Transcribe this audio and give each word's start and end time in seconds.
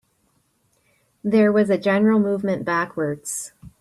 There 1.23 1.51
was 1.51 1.69
a 1.69 1.77
general 1.77 2.19
movement 2.19 2.65
backwards. 2.65 3.51